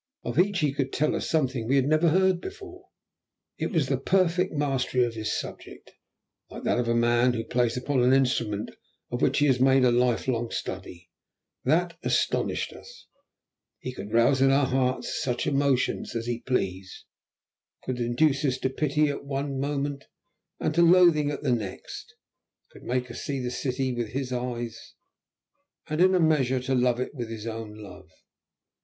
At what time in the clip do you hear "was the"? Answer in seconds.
3.71-3.99